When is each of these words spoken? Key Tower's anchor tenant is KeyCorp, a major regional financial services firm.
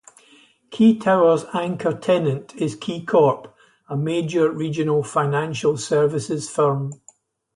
Key 0.71 0.97
Tower's 0.97 1.45
anchor 1.53 1.93
tenant 1.93 2.55
is 2.55 2.75
KeyCorp, 2.75 3.53
a 3.87 3.95
major 3.95 4.49
regional 4.51 5.03
financial 5.03 5.77
services 5.77 6.49
firm. 6.49 6.99